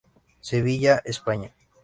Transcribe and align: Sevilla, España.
Sevilla, 0.39 0.99
España. 1.05 1.53